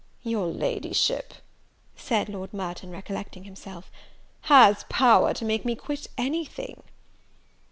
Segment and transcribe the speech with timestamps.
[0.23, 1.31] "Your Ladyship,"
[1.95, 3.91] said Lord Merton, recollecting himself,
[4.49, 6.81] "has power to make me quit any thing."